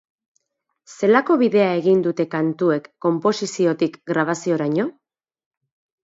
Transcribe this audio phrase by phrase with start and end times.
[0.91, 4.87] Zelako bidea egin dute kantuek konposiziotik grabazioraino?